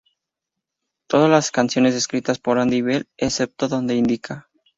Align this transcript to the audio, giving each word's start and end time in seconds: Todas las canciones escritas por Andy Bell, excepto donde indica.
Todas 1.05 1.29
las 1.29 1.51
canciones 1.51 1.93
escritas 1.93 2.39
por 2.39 2.57
Andy 2.57 2.81
Bell, 2.81 3.07
excepto 3.17 3.67
donde 3.67 3.93
indica. 3.93 4.49